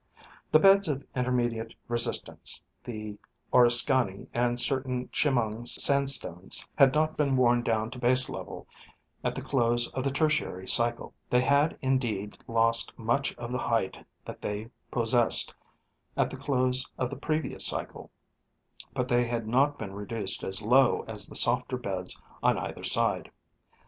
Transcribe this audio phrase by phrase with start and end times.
[0.51, 3.19] The beds of intermediate resistance, the
[3.53, 8.65] Oriskany and certain Chemung sandstones, had not been worn down to baselevel
[9.23, 13.95] at the close of the Tertiary cycle; they had indeed lost much of the height
[14.25, 15.53] that they possessed
[16.17, 18.09] at the close of the previous cycle,
[18.95, 23.29] but they had not been reduced as low as the softer beds on either side.